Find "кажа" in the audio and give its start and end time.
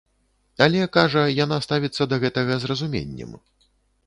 0.97-1.23